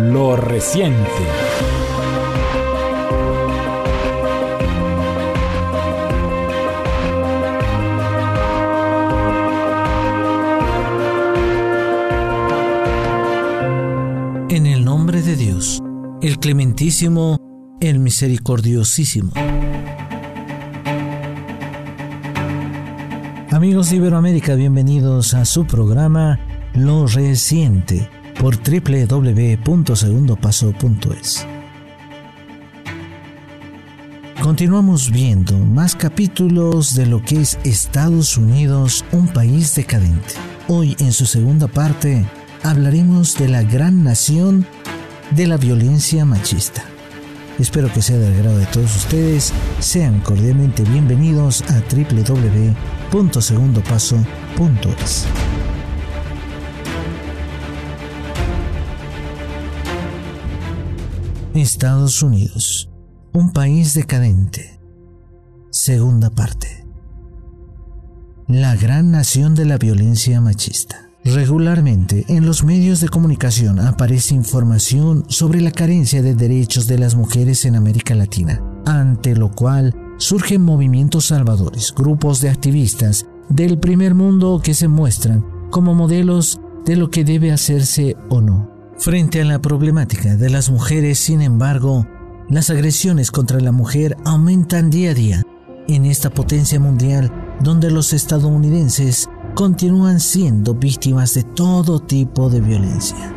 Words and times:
Lo 0.00 0.34
reciente. 0.36 1.00
En 14.48 14.66
el 14.66 14.84
nombre 14.84 15.22
de 15.22 15.36
Dios, 15.36 15.80
el 16.22 16.38
clementísimo, 16.38 17.38
el 17.80 18.00
misericordiosísimo. 18.00 19.32
Amigos 23.60 23.90
de 23.90 23.96
Iberoamérica, 23.96 24.54
bienvenidos 24.54 25.34
a 25.34 25.44
su 25.44 25.66
programa 25.66 26.40
Lo 26.72 27.06
Reciente 27.06 28.08
por 28.40 28.56
www.segundopaso.es. 28.56 31.46
Continuamos 34.42 35.10
viendo 35.10 35.58
más 35.58 35.94
capítulos 35.94 36.94
de 36.94 37.04
lo 37.04 37.22
que 37.22 37.42
es 37.42 37.58
Estados 37.62 38.38
Unidos, 38.38 39.04
un 39.12 39.28
país 39.28 39.74
decadente. 39.74 40.36
Hoy 40.66 40.96
en 40.98 41.12
su 41.12 41.26
segunda 41.26 41.68
parte 41.68 42.24
hablaremos 42.62 43.36
de 43.36 43.50
la 43.50 43.62
gran 43.62 44.02
nación 44.02 44.64
de 45.32 45.46
la 45.46 45.58
violencia 45.58 46.24
machista. 46.24 46.82
Espero 47.58 47.92
que 47.92 48.00
sea 48.00 48.16
del 48.16 48.32
agrado 48.32 48.56
de 48.56 48.64
todos 48.64 48.96
ustedes. 48.96 49.52
Sean 49.80 50.20
cordialmente 50.20 50.82
bienvenidos 50.84 51.60
a 51.68 51.82
www.segundopaso.es. 53.10 55.26
Estados 61.54 62.22
Unidos, 62.22 62.90
un 63.32 63.52
país 63.52 63.94
decadente. 63.94 64.78
Segunda 65.70 66.30
parte. 66.30 66.86
La 68.46 68.76
gran 68.76 69.10
nación 69.10 69.54
de 69.54 69.64
la 69.64 69.78
violencia 69.78 70.40
machista. 70.40 71.10
Regularmente 71.22 72.24
en 72.28 72.46
los 72.46 72.64
medios 72.64 73.00
de 73.00 73.08
comunicación 73.08 73.78
aparece 73.78 74.34
información 74.34 75.24
sobre 75.28 75.60
la 75.60 75.70
carencia 75.70 76.22
de 76.22 76.34
derechos 76.34 76.86
de 76.86 76.98
las 76.98 77.14
mujeres 77.14 77.66
en 77.66 77.76
América 77.76 78.14
Latina, 78.14 78.62
ante 78.86 79.36
lo 79.36 79.50
cual 79.50 79.94
surgen 80.20 80.60
movimientos 80.60 81.26
salvadores, 81.26 81.94
grupos 81.96 82.42
de 82.42 82.50
activistas 82.50 83.26
del 83.48 83.78
primer 83.78 84.14
mundo 84.14 84.60
que 84.62 84.74
se 84.74 84.86
muestran 84.86 85.44
como 85.70 85.94
modelos 85.94 86.60
de 86.84 86.96
lo 86.96 87.10
que 87.10 87.24
debe 87.24 87.52
hacerse 87.52 88.16
o 88.28 88.42
no. 88.42 88.70
Frente 88.98 89.40
a 89.40 89.44
la 89.46 89.62
problemática 89.62 90.36
de 90.36 90.50
las 90.50 90.70
mujeres, 90.70 91.18
sin 91.18 91.40
embargo, 91.40 92.06
las 92.50 92.68
agresiones 92.68 93.30
contra 93.30 93.60
la 93.60 93.72
mujer 93.72 94.16
aumentan 94.26 94.90
día 94.90 95.12
a 95.12 95.14
día 95.14 95.42
en 95.88 96.04
esta 96.04 96.28
potencia 96.28 96.78
mundial 96.78 97.32
donde 97.60 97.90
los 97.90 98.12
estadounidenses 98.12 99.26
continúan 99.54 100.20
siendo 100.20 100.74
víctimas 100.74 101.32
de 101.32 101.44
todo 101.44 101.98
tipo 101.98 102.50
de 102.50 102.60
violencia. 102.60 103.34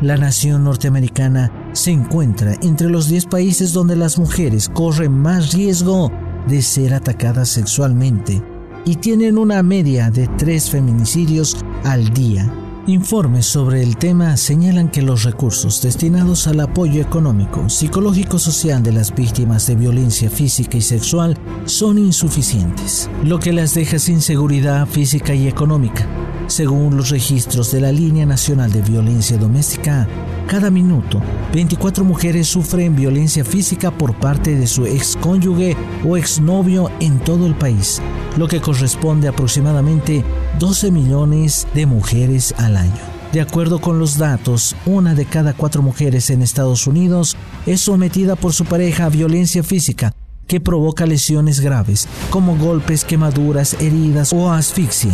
La 0.00 0.16
nación 0.16 0.62
norteamericana 0.62 1.50
se 1.78 1.90
encuentra 1.92 2.54
entre 2.62 2.88
los 2.88 3.08
10 3.08 3.26
países 3.26 3.72
donde 3.72 3.96
las 3.96 4.18
mujeres 4.18 4.68
corren 4.68 5.12
más 5.12 5.52
riesgo 5.52 6.10
de 6.46 6.62
ser 6.62 6.94
atacadas 6.94 7.48
sexualmente 7.48 8.42
y 8.84 8.96
tienen 8.96 9.38
una 9.38 9.62
media 9.62 10.10
de 10.10 10.26
3 10.26 10.70
feminicidios 10.70 11.56
al 11.84 12.12
día 12.12 12.52
Informes 12.88 13.44
sobre 13.44 13.82
el 13.82 13.98
tema 13.98 14.38
señalan 14.38 14.90
que 14.90 15.02
los 15.02 15.24
recursos 15.24 15.82
destinados 15.82 16.46
al 16.46 16.58
apoyo 16.60 17.02
económico, 17.02 17.68
psicológico, 17.68 18.38
social 18.38 18.82
de 18.82 18.92
las 18.92 19.14
víctimas 19.14 19.66
de 19.66 19.76
violencia 19.76 20.30
física 20.30 20.78
y 20.78 20.80
sexual 20.80 21.36
son 21.66 21.98
insuficientes, 21.98 23.10
lo 23.24 23.40
que 23.40 23.52
las 23.52 23.74
deja 23.74 23.98
sin 23.98 24.22
seguridad 24.22 24.86
física 24.86 25.34
y 25.34 25.48
económica. 25.48 26.06
Según 26.48 26.96
los 26.96 27.10
registros 27.10 27.70
de 27.72 27.82
la 27.82 27.92
Línea 27.92 28.24
Nacional 28.24 28.72
de 28.72 28.80
Violencia 28.80 29.36
Doméstica, 29.36 30.08
cada 30.46 30.70
minuto, 30.70 31.20
24 31.52 32.04
mujeres 32.04 32.48
sufren 32.48 32.96
violencia 32.96 33.44
física 33.44 33.90
por 33.90 34.14
parte 34.14 34.56
de 34.56 34.66
su 34.66 34.86
excónyuge 34.86 35.76
o 36.08 36.16
exnovio 36.16 36.90
en 37.00 37.18
todo 37.18 37.46
el 37.46 37.54
país, 37.54 38.00
lo 38.38 38.48
que 38.48 38.62
corresponde 38.62 39.26
a 39.26 39.32
aproximadamente 39.32 40.24
12 40.58 40.90
millones 40.90 41.66
de 41.74 41.84
mujeres 41.84 42.54
al 42.56 42.78
año. 42.78 43.02
De 43.30 43.42
acuerdo 43.42 43.78
con 43.78 43.98
los 43.98 44.16
datos, 44.16 44.74
una 44.86 45.14
de 45.14 45.26
cada 45.26 45.52
cuatro 45.52 45.82
mujeres 45.82 46.30
en 46.30 46.40
Estados 46.40 46.86
Unidos 46.86 47.36
es 47.66 47.82
sometida 47.82 48.36
por 48.36 48.54
su 48.54 48.64
pareja 48.64 49.04
a 49.04 49.10
violencia 49.10 49.62
física 49.62 50.14
que 50.46 50.62
provoca 50.62 51.04
lesiones 51.04 51.60
graves, 51.60 52.08
como 52.30 52.56
golpes, 52.56 53.04
quemaduras, 53.04 53.74
heridas 53.74 54.32
o 54.32 54.50
asfixia. 54.50 55.12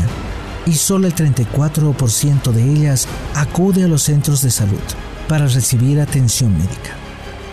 Y 0.67 0.73
solo 0.73 1.07
el 1.07 1.15
34% 1.15 2.53
de 2.53 2.73
ellas 2.73 3.07
acude 3.35 3.85
a 3.85 3.89
los 3.89 4.03
centros 4.03 4.43
de 4.43 4.51
salud 4.51 4.81
para 5.29 5.47
recibir 5.47 6.01
atención 6.01 6.53
médica. 6.53 6.97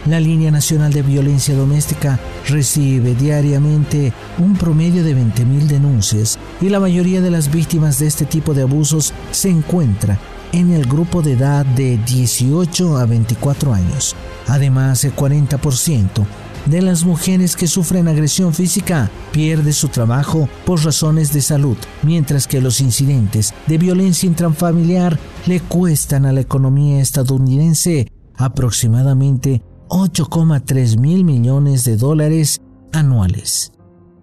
La 0.08 0.20
Línea 0.20 0.50
Nacional 0.50 0.92
de 0.92 1.04
Violencia 1.04 1.56
Doméstica 1.56 2.20
recibe 2.48 3.14
diariamente 3.14 4.12
un 4.40 4.56
promedio 4.56 5.04
de 5.04 5.16
20.000 5.16 5.68
denuncias 5.68 6.40
y 6.60 6.70
la 6.70 6.80
mayoría 6.80 7.22
de 7.22 7.30
las 7.30 7.52
víctimas 7.52 8.00
de 8.00 8.08
este 8.08 8.26
tipo 8.26 8.56
de 8.56 8.64
abusos 8.64 9.14
se 9.32 9.50
encuentra 9.50 10.18
en 10.54 10.72
el 10.72 10.86
grupo 10.88 11.22
de 11.22 11.34
edad 11.34 11.66
de 11.66 11.98
18 11.98 12.98
a 12.98 13.06
24 13.06 13.74
años. 13.74 14.16
Además, 14.48 15.04
el 15.04 15.16
40% 15.16 16.26
de 16.66 16.82
las 16.82 17.04
mujeres 17.06 17.56
que 17.56 17.68
sufren 17.68 18.08
agresión 18.08 18.54
física 18.54 19.10
pierde 19.32 19.74
su 19.74 19.88
trabajo 19.88 20.48
por 20.66 20.84
razones 20.84 21.34
de 21.34 21.42
salud, 21.42 21.78
mientras 22.04 22.48
que 22.48 22.62
los 22.62 22.82
incidentes 22.82 23.54
de 23.68 23.78
violencia 23.78 24.28
intrafamiliar 24.28 25.18
le 25.46 25.60
cuestan 25.60 26.26
a 26.26 26.32
la 26.32 26.42
economía 26.42 27.02
estadounidense 27.02 28.08
aproximadamente 28.36 29.62
8,3 29.90 30.98
mil 30.98 31.24
millones 31.24 31.84
de 31.84 31.98
dólares 31.98 32.62
anuales. 32.94 33.72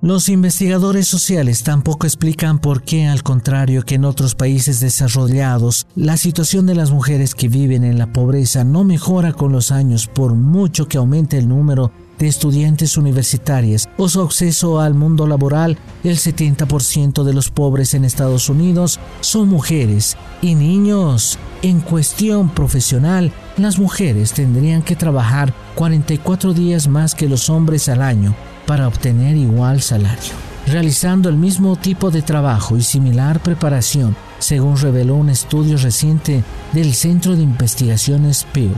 Los 0.00 0.28
investigadores 0.28 1.08
sociales 1.08 1.64
tampoco 1.64 2.06
explican 2.06 2.60
por 2.60 2.82
qué, 2.82 3.06
al 3.06 3.24
contrario 3.24 3.82
que 3.82 3.96
en 3.96 4.04
otros 4.04 4.36
países 4.36 4.78
desarrollados, 4.78 5.88
la 5.96 6.16
situación 6.16 6.66
de 6.66 6.76
las 6.76 6.92
mujeres 6.92 7.34
que 7.34 7.48
viven 7.48 7.82
en 7.82 7.98
la 7.98 8.12
pobreza 8.12 8.62
no 8.62 8.84
mejora 8.84 9.32
con 9.32 9.50
los 9.50 9.72
años 9.72 10.06
por 10.06 10.34
mucho 10.34 10.86
que 10.86 10.98
aumente 10.98 11.36
el 11.36 11.48
número 11.48 11.90
de 12.18 12.28
estudiantes 12.28 12.96
universitarias 12.96 13.88
o 13.96 14.08
su 14.08 14.20
acceso 14.20 14.80
al 14.80 14.94
mundo 14.94 15.26
laboral, 15.26 15.78
el 16.04 16.16
70% 16.16 17.22
de 17.22 17.32
los 17.32 17.50
pobres 17.50 17.94
en 17.94 18.04
Estados 18.04 18.48
Unidos 18.48 18.98
son 19.20 19.48
mujeres 19.48 20.16
y 20.42 20.54
niños. 20.54 21.38
En 21.62 21.80
cuestión 21.80 22.50
profesional, 22.50 23.32
las 23.56 23.78
mujeres 23.78 24.32
tendrían 24.32 24.82
que 24.82 24.96
trabajar 24.96 25.52
44 25.74 26.54
días 26.54 26.88
más 26.88 27.14
que 27.14 27.28
los 27.28 27.50
hombres 27.50 27.88
al 27.88 28.02
año 28.02 28.34
para 28.66 28.86
obtener 28.86 29.36
igual 29.36 29.80
salario, 29.82 30.34
realizando 30.66 31.28
el 31.28 31.36
mismo 31.36 31.76
tipo 31.76 32.10
de 32.10 32.22
trabajo 32.22 32.76
y 32.76 32.82
similar 32.82 33.40
preparación, 33.40 34.14
según 34.38 34.76
reveló 34.76 35.16
un 35.16 35.30
estudio 35.30 35.78
reciente 35.78 36.44
del 36.72 36.94
Centro 36.94 37.34
de 37.34 37.42
Investigaciones 37.42 38.46
Pew. 38.52 38.70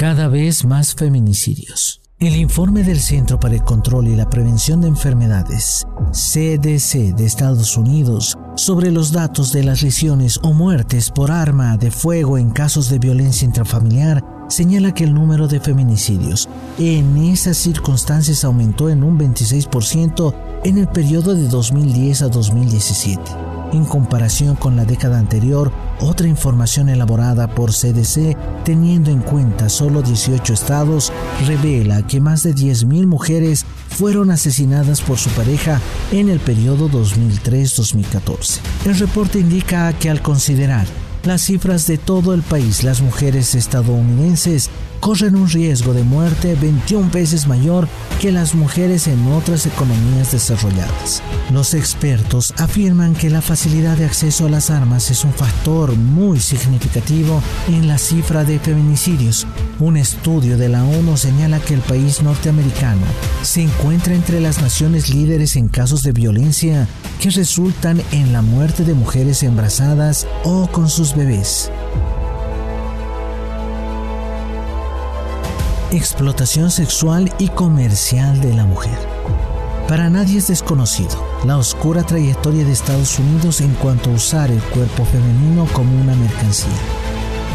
Cada 0.00 0.28
vez 0.28 0.64
más 0.64 0.94
feminicidios. 0.94 2.00
El 2.18 2.34
informe 2.36 2.84
del 2.84 3.00
Centro 3.00 3.38
para 3.38 3.56
el 3.56 3.64
Control 3.64 4.08
y 4.08 4.16
la 4.16 4.30
Prevención 4.30 4.80
de 4.80 4.88
Enfermedades, 4.88 5.86
CDC 6.12 7.14
de 7.14 7.26
Estados 7.26 7.76
Unidos, 7.76 8.38
sobre 8.56 8.90
los 8.90 9.12
datos 9.12 9.52
de 9.52 9.62
las 9.62 9.82
lesiones 9.82 10.40
o 10.42 10.54
muertes 10.54 11.10
por 11.10 11.30
arma 11.30 11.76
de 11.76 11.90
fuego 11.90 12.38
en 12.38 12.48
casos 12.48 12.88
de 12.88 12.98
violencia 12.98 13.44
intrafamiliar, 13.44 14.24
señala 14.48 14.94
que 14.94 15.04
el 15.04 15.12
número 15.12 15.48
de 15.48 15.60
feminicidios 15.60 16.48
en 16.78 17.18
esas 17.18 17.58
circunstancias 17.58 18.42
aumentó 18.42 18.88
en 18.88 19.02
un 19.02 19.18
26% 19.18 20.34
en 20.64 20.78
el 20.78 20.88
periodo 20.88 21.34
de 21.34 21.46
2010 21.46 22.22
a 22.22 22.28
2017 22.28 23.59
en 23.72 23.84
comparación 23.84 24.56
con 24.56 24.76
la 24.76 24.84
década 24.84 25.18
anterior, 25.18 25.72
otra 26.00 26.28
información 26.28 26.88
elaborada 26.88 27.54
por 27.54 27.70
CDC, 27.72 28.36
teniendo 28.64 29.10
en 29.10 29.20
cuenta 29.20 29.68
solo 29.68 30.02
18 30.02 30.52
estados, 30.52 31.12
revela 31.46 32.06
que 32.06 32.20
más 32.20 32.42
de 32.42 32.54
10.000 32.54 33.06
mujeres 33.06 33.64
fueron 33.88 34.30
asesinadas 34.30 35.00
por 35.00 35.18
su 35.18 35.30
pareja 35.30 35.80
en 36.12 36.28
el 36.28 36.40
periodo 36.40 36.88
2003-2014. 36.90 38.58
El 38.86 38.98
reporte 38.98 39.40
indica 39.40 39.92
que 39.94 40.10
al 40.10 40.22
considerar 40.22 40.86
las 41.24 41.42
cifras 41.42 41.86
de 41.86 41.98
todo 41.98 42.32
el 42.32 42.42
país, 42.42 42.82
las 42.82 43.02
mujeres 43.02 43.54
estadounidenses 43.54 44.70
corren 45.00 45.34
un 45.34 45.48
riesgo 45.48 45.94
de 45.94 46.04
muerte 46.04 46.54
21 46.60 47.10
veces 47.10 47.46
mayor 47.48 47.88
que 48.20 48.30
las 48.30 48.54
mujeres 48.54 49.08
en 49.08 49.26
otras 49.32 49.66
economías 49.66 50.32
desarrolladas. 50.32 51.22
Los 51.50 51.74
expertos 51.74 52.52
afirman 52.58 53.14
que 53.14 53.30
la 53.30 53.40
facilidad 53.40 53.96
de 53.96 54.04
acceso 54.04 54.46
a 54.46 54.50
las 54.50 54.70
armas 54.70 55.10
es 55.10 55.24
un 55.24 55.32
factor 55.32 55.96
muy 55.96 56.38
significativo 56.38 57.42
en 57.68 57.88
la 57.88 57.98
cifra 57.98 58.44
de 58.44 58.58
feminicidios. 58.58 59.46
Un 59.78 59.96
estudio 59.96 60.58
de 60.58 60.68
la 60.68 60.84
ONU 60.84 61.16
señala 61.16 61.58
que 61.60 61.74
el 61.74 61.80
país 61.80 62.22
norteamericano 62.22 63.06
se 63.42 63.62
encuentra 63.62 64.14
entre 64.14 64.40
las 64.40 64.60
naciones 64.60 65.08
líderes 65.08 65.56
en 65.56 65.68
casos 65.68 66.02
de 66.02 66.12
violencia 66.12 66.86
que 67.20 67.30
resultan 67.30 68.02
en 68.12 68.32
la 68.32 68.42
muerte 68.42 68.84
de 68.84 68.94
mujeres 68.94 69.42
embarazadas 69.42 70.26
o 70.44 70.68
con 70.70 70.90
sus 70.90 71.16
bebés. 71.16 71.70
Explotación 75.92 76.70
sexual 76.70 77.32
y 77.38 77.48
comercial 77.48 78.40
de 78.40 78.54
la 78.54 78.64
mujer. 78.64 78.98
Para 79.88 80.08
nadie 80.08 80.38
es 80.38 80.48
desconocido 80.48 81.26
la 81.44 81.58
oscura 81.58 82.04
trayectoria 82.04 82.64
de 82.64 82.72
Estados 82.72 83.18
Unidos 83.18 83.60
en 83.60 83.74
cuanto 83.74 84.10
a 84.10 84.14
usar 84.14 84.50
el 84.50 84.60
cuerpo 84.60 85.04
femenino 85.04 85.66
como 85.72 86.00
una 86.00 86.14
mercancía. 86.14 86.99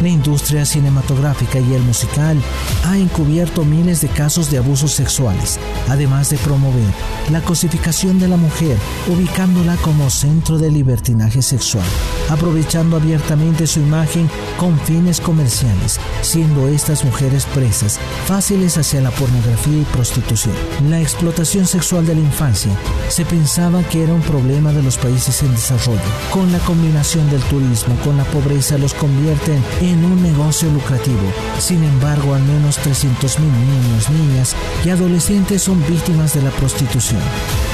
La 0.02 0.10
industria 0.10 0.66
cinematográfica 0.66 1.60
y 1.60 1.74
el 1.74 1.82
musical 1.82 2.38
ha 2.84 2.98
encubierto 2.98 3.64
miles 3.64 4.02
de 4.02 4.10
casos 4.10 4.52
de 4.52 4.58
abusos 4.58 4.92
sexuales, 4.92 5.60
además 5.88 6.30
de 6.30 6.38
promover 6.38 6.84
la 7.32 7.42
cosificación 7.42 8.20
de 8.20 8.28
la 8.28 8.38
mujer, 8.38 8.78
ubicándola 9.08 9.76
como 9.78 10.10
centro 10.10 10.58
de 10.58 10.70
libertinaje 10.70 11.42
sexual, 11.42 11.86
aprovechando 12.30 12.98
abiertamente 12.98 13.68
su 13.68 13.80
imagen 13.80 14.30
con 14.58 14.78
fines 14.80 15.22
comerciales, 15.22 16.00
siendo 16.22 16.68
estas 16.68 17.04
mujeres 17.04 17.46
presas 17.54 18.00
fáciles 18.26 18.78
hacia 18.78 19.02
la 19.02 19.12
pornografía 19.12 19.78
y 19.82 19.86
prostitución. 19.94 20.54
La 20.90 21.02
explotación 21.02 21.66
sexual 21.66 22.06
de 22.06 22.16
la 22.16 22.22
infancia 22.22 22.72
se 23.10 23.26
pensaba 23.26 23.82
que 23.84 24.04
era 24.04 24.14
un 24.14 24.22
problema 24.22 24.72
de 24.72 24.84
los 24.84 24.98
países 24.98 25.42
en 25.42 25.52
desarrollo. 25.52 26.00
Con 26.32 26.52
la 26.52 26.60
combinación 26.60 27.30
del 27.30 27.42
turismo 27.44 27.96
con 28.04 28.18
la 28.18 28.24
pobreza 28.26 28.78
los 28.78 28.94
convierten 28.94 29.64
en 29.82 29.85
un 29.94 30.24
negocio 30.24 30.70
lucrativo. 30.72 31.22
Sin 31.60 31.84
embargo, 31.84 32.34
al 32.34 32.44
menos 32.44 32.80
300.000 32.80 33.40
niños, 33.40 34.10
niñas 34.10 34.56
y 34.84 34.90
adolescentes 34.90 35.62
son 35.62 35.86
víctimas 35.88 36.34
de 36.34 36.42
la 36.42 36.50
prostitución. 36.52 37.22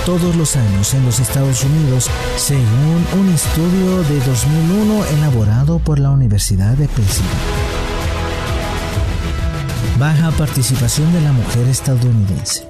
Todos 0.06 0.36
los 0.36 0.56
años 0.56 0.94
en 0.94 1.06
los 1.06 1.20
Estados 1.20 1.64
Unidos, 1.64 2.10
según 2.36 3.06
un 3.20 3.30
estudio 3.30 4.04
de 4.04 4.20
2001 4.20 5.06
elaborado 5.18 5.80
por 5.80 6.00
la 6.00 6.10
Universidad 6.10 6.76
de 6.76 6.88
Pennsylvania. 6.88 7.40
Baja 9.98 10.32
participación 10.32 11.14
de 11.14 11.22
la 11.22 11.32
mujer 11.32 11.68
estadounidense. 11.68 12.68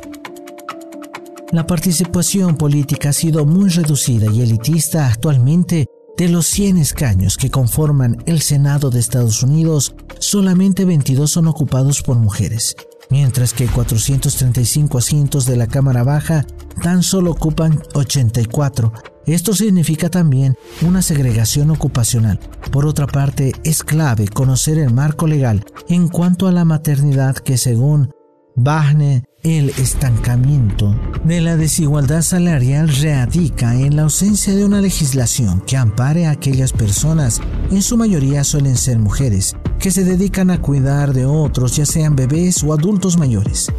La 1.52 1.66
participación 1.66 2.56
política 2.56 3.10
ha 3.10 3.14
sido 3.14 3.46
muy 3.46 3.70
reducida 3.70 4.32
y 4.32 4.42
elitista 4.42 5.08
actualmente 5.08 5.88
de 6.18 6.30
los 6.30 6.46
100 6.48 6.78
escaños 6.78 7.38
que 7.38 7.50
conforman 7.50 8.24
el 8.26 8.42
Senado 8.42 8.90
de 8.90 9.00
Estados 9.00 9.44
Unidos, 9.44 9.96
solamente 10.20 10.86
22 10.86 11.30
son 11.30 11.48
ocupados 11.48 12.02
por 12.02 12.18
mujeres, 12.18 12.76
mientras 13.10 13.54
que 13.54 13.68
435 13.68 14.98
asientos 14.98 15.46
de 15.46 15.58
la 15.58 15.68
Cámara 15.68 16.04
Baja 16.04 16.46
tan 16.82 17.04
solo 17.04 17.32
ocupan 17.32 17.82
84. 17.94 18.92
Esto 19.26 19.54
significa 19.54 20.10
también 20.10 20.56
una 20.82 21.02
segregación 21.02 21.70
ocupacional. 21.70 22.40
Por 22.72 22.86
otra 22.86 23.08
parte, 23.08 23.54
es 23.64 23.84
clave 23.84 24.28
conocer 24.28 24.78
el 24.78 24.94
marco 24.94 25.28
legal 25.28 25.64
en 25.90 26.08
cuanto 26.08 26.48
a 26.48 26.52
la 26.52 26.66
maternidad 26.66 27.36
que 27.36 27.58
según 27.58 28.12
Wagner 28.56 29.24
el 29.44 29.70
estancamiento 29.72 30.96
de 31.24 31.42
la 31.42 31.58
desigualdad 31.58 32.22
salarial 32.22 32.90
radica 33.02 33.76
en 33.76 33.96
la 33.96 34.04
ausencia 34.04 34.54
de 34.54 34.66
una 34.66 34.82
legislación 34.82 35.62
que 35.62 35.78
ampare 35.78 36.28
a 36.28 36.32
aquellas 36.32 36.74
personas, 36.74 37.42
en 37.72 37.82
su 37.82 37.98
mayoría 37.98 38.44
suelen 38.44 38.78
ser 38.78 39.00
mujeres, 39.00 39.56
que 39.80 39.90
se 39.90 40.04
dedican 40.04 40.52
a 40.52 40.62
cuidar 40.62 41.14
de 41.14 41.26
otros, 41.26 41.76
ya 41.76 41.86
sean 41.86 42.16
bebés 42.16 42.64
o 42.64 42.74
adultos 42.74 43.18
mayores. 43.18 43.72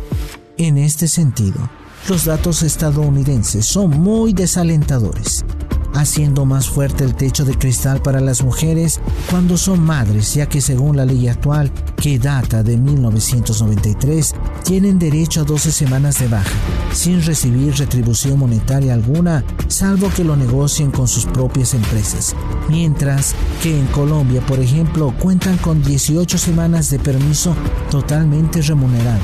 En 0.56 0.78
este 0.78 1.06
sentido, 1.06 1.70
los 2.08 2.24
datos 2.24 2.62
estadounidenses 2.62 3.66
son 3.66 3.90
muy 3.90 4.32
desalentadores 4.32 5.44
haciendo 5.94 6.44
más 6.44 6.68
fuerte 6.68 7.04
el 7.04 7.14
techo 7.14 7.44
de 7.44 7.56
cristal 7.56 8.02
para 8.02 8.20
las 8.20 8.42
mujeres 8.42 9.00
cuando 9.30 9.56
son 9.56 9.84
madres, 9.84 10.34
ya 10.34 10.48
que 10.48 10.60
según 10.60 10.96
la 10.96 11.04
ley 11.04 11.28
actual, 11.28 11.70
que 11.96 12.18
data 12.18 12.62
de 12.62 12.76
1993, 12.76 14.34
tienen 14.64 14.98
derecho 14.98 15.42
a 15.42 15.44
12 15.44 15.72
semanas 15.72 16.18
de 16.18 16.28
baja, 16.28 16.50
sin 16.92 17.22
recibir 17.24 17.74
retribución 17.76 18.38
monetaria 18.38 18.94
alguna, 18.94 19.44
salvo 19.68 20.10
que 20.14 20.24
lo 20.24 20.36
negocien 20.36 20.90
con 20.90 21.08
sus 21.08 21.26
propias 21.26 21.74
empresas. 21.74 22.34
Mientras 22.68 23.34
que 23.62 23.78
en 23.78 23.86
Colombia, 23.86 24.40
por 24.46 24.60
ejemplo, 24.60 25.14
cuentan 25.18 25.56
con 25.58 25.82
18 25.82 26.38
semanas 26.38 26.90
de 26.90 26.98
permiso 26.98 27.54
totalmente 27.90 28.62
remunerado. 28.62 29.20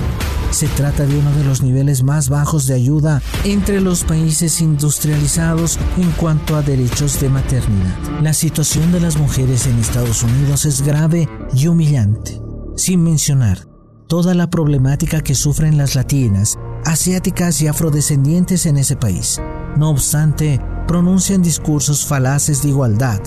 Se 0.50 0.66
trata 0.68 1.04
de 1.04 1.18
uno 1.18 1.30
de 1.32 1.44
los 1.44 1.62
niveles 1.62 2.02
más 2.02 2.30
bajos 2.30 2.66
de 2.66 2.74
ayuda 2.74 3.20
entre 3.44 3.80
los 3.80 4.04
países 4.04 4.60
industrializados 4.60 5.78
en 5.98 6.10
cuanto 6.12 6.56
a 6.56 6.62
derechos 6.62 7.20
de 7.20 7.28
maternidad. 7.28 7.94
La 8.22 8.32
situación 8.32 8.90
de 8.90 9.00
las 9.00 9.18
mujeres 9.18 9.66
en 9.66 9.78
Estados 9.78 10.22
Unidos 10.22 10.64
es 10.64 10.82
grave 10.82 11.28
y 11.54 11.68
humillante, 11.68 12.40
sin 12.76 13.02
mencionar 13.02 13.68
toda 14.08 14.34
la 14.34 14.48
problemática 14.48 15.20
que 15.20 15.34
sufren 15.34 15.76
las 15.76 15.94
latinas, 15.94 16.58
asiáticas 16.84 17.60
y 17.60 17.66
afrodescendientes 17.66 18.64
en 18.64 18.78
ese 18.78 18.96
país. 18.96 19.40
No 19.76 19.90
obstante, 19.90 20.60
pronuncian 20.86 21.42
discursos 21.42 22.06
falaces 22.06 22.62
de 22.62 22.70
igualdad 22.70 23.20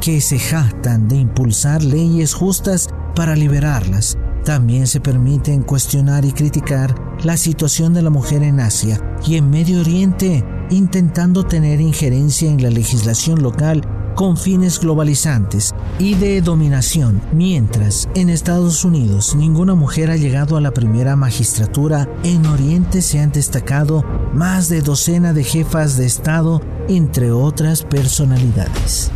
que 0.00 0.20
se 0.20 0.38
jactan 0.38 1.08
de 1.08 1.16
impulsar 1.16 1.82
leyes 1.82 2.32
justas 2.32 2.88
para 3.14 3.34
liberarlas 3.34 4.16
también 4.44 4.86
se 4.86 5.00
permiten 5.00 5.62
cuestionar 5.62 6.24
y 6.24 6.32
criticar 6.32 6.94
la 7.24 7.36
situación 7.36 7.94
de 7.94 8.02
la 8.02 8.10
mujer 8.10 8.42
en 8.42 8.60
Asia 8.60 9.00
y 9.26 9.36
en 9.36 9.50
Medio 9.50 9.80
Oriente, 9.80 10.44
intentando 10.70 11.44
tener 11.44 11.80
injerencia 11.80 12.50
en 12.50 12.62
la 12.62 12.70
legislación 12.70 13.42
local 13.42 13.82
con 14.14 14.36
fines 14.36 14.80
globalizantes 14.80 15.74
y 15.98 16.14
de 16.14 16.42
dominación, 16.42 17.22
mientras 17.32 18.08
en 18.14 18.28
Estados 18.28 18.84
Unidos 18.84 19.34
ninguna 19.34 19.74
mujer 19.74 20.10
ha 20.10 20.16
llegado 20.16 20.56
a 20.56 20.60
la 20.60 20.72
primera 20.72 21.16
magistratura, 21.16 22.08
en 22.22 22.44
Oriente 22.46 23.02
se 23.02 23.20
han 23.20 23.32
destacado 23.32 24.04
más 24.34 24.68
de 24.68 24.82
docena 24.82 25.32
de 25.32 25.44
jefas 25.44 25.96
de 25.96 26.06
Estado, 26.06 26.60
entre 26.88 27.32
otras 27.32 27.82
personalidades. 27.84 29.10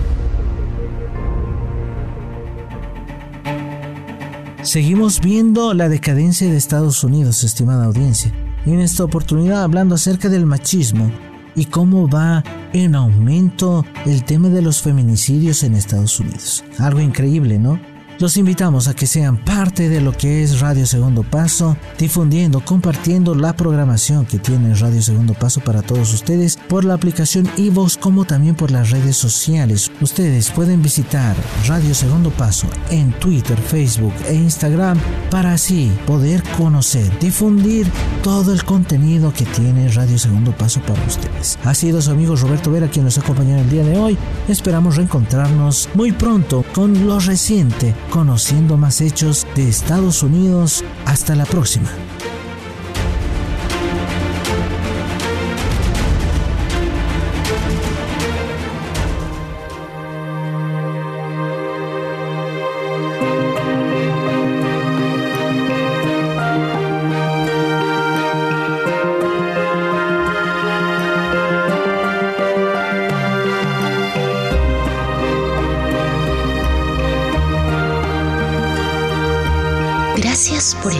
Seguimos 4.64 5.20
viendo 5.20 5.74
la 5.74 5.90
decadencia 5.90 6.50
de 6.50 6.56
Estados 6.56 7.04
Unidos, 7.04 7.44
estimada 7.44 7.84
audiencia, 7.84 8.32
y 8.64 8.70
en 8.70 8.80
esta 8.80 9.04
oportunidad 9.04 9.62
hablando 9.62 9.94
acerca 9.94 10.30
del 10.30 10.46
machismo 10.46 11.12
y 11.54 11.66
cómo 11.66 12.08
va 12.08 12.42
en 12.72 12.94
aumento 12.94 13.84
el 14.06 14.24
tema 14.24 14.48
de 14.48 14.62
los 14.62 14.80
feminicidios 14.80 15.64
en 15.64 15.74
Estados 15.74 16.18
Unidos. 16.18 16.64
Algo 16.78 17.00
increíble, 17.00 17.58
¿no? 17.58 17.78
Los 18.20 18.36
invitamos 18.36 18.86
a 18.86 18.94
que 18.94 19.08
sean 19.08 19.36
parte 19.36 19.88
de 19.88 20.00
lo 20.00 20.12
que 20.12 20.44
es 20.44 20.60
Radio 20.60 20.86
Segundo 20.86 21.24
Paso, 21.24 21.76
difundiendo, 21.98 22.64
compartiendo 22.64 23.34
la 23.34 23.56
programación 23.56 24.24
que 24.24 24.38
tiene 24.38 24.72
Radio 24.76 25.02
Segundo 25.02 25.34
Paso 25.34 25.60
para 25.60 25.82
todos 25.82 26.14
ustedes 26.14 26.56
por 26.68 26.84
la 26.84 26.94
aplicación 26.94 27.50
iVoox 27.56 27.96
como 27.96 28.24
también 28.24 28.54
por 28.54 28.70
las 28.70 28.90
redes 28.90 29.16
sociales. 29.16 29.90
Ustedes 30.00 30.48
pueden 30.50 30.80
visitar 30.80 31.34
Radio 31.66 31.92
Segundo 31.92 32.30
Paso 32.30 32.68
en 32.88 33.10
Twitter, 33.18 33.58
Facebook 33.58 34.14
e 34.28 34.34
Instagram 34.34 34.96
para 35.28 35.54
así 35.54 35.90
poder 36.06 36.40
conocer, 36.56 37.10
difundir 37.18 37.90
todo 38.22 38.52
el 38.52 38.62
contenido 38.64 39.32
que 39.32 39.44
tiene 39.44 39.88
Radio 39.88 40.20
Segundo 40.20 40.56
Paso 40.56 40.80
para 40.82 41.02
ustedes. 41.04 41.58
Ha 41.64 41.74
sido 41.74 42.00
su 42.00 42.12
amigo 42.12 42.36
Roberto 42.36 42.70
Vera 42.70 42.88
quien 42.88 43.06
nos 43.06 43.18
acompañó 43.18 43.58
el 43.58 43.68
día 43.68 43.82
de 43.82 43.98
hoy. 43.98 44.16
Esperamos 44.48 44.94
reencontrarnos 44.94 45.88
muy 45.94 46.12
pronto 46.12 46.64
con 46.72 47.08
lo 47.08 47.18
reciente 47.18 47.92
conociendo 48.10 48.76
más 48.76 49.00
hechos 49.00 49.46
de 49.54 49.68
Estados 49.68 50.22
Unidos. 50.22 50.84
Hasta 51.06 51.34
la 51.34 51.46
próxima. 51.46 51.88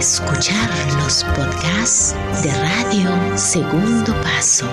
escuchar 0.05 0.69
los 0.99 1.25
podcasts 1.35 2.15
de 2.43 2.53
Radio 2.53 3.39
Segundo 3.39 4.15
Paso. 4.21 4.69